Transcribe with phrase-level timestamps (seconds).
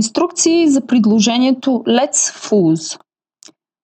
[0.00, 3.00] Инструкции за предложението Let's Fools.